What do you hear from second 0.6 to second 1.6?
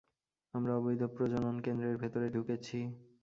অবৈধ প্রজনন